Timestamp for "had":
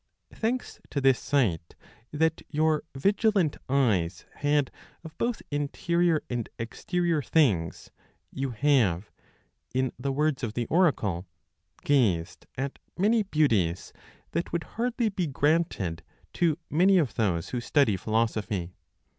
4.37-4.71